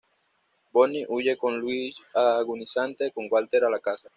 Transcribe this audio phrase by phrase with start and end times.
[0.73, 4.07] Bonnie huye con un Luis agonizante, con Walter a la caza.